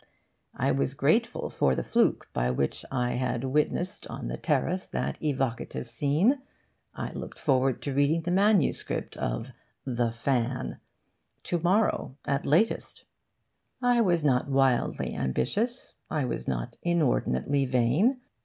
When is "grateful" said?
0.95-1.51